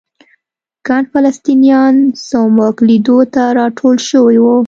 [0.87, 1.95] ګڼ فلسطینیان
[2.29, 4.55] زموږ لیدو ته راټول شوي وو.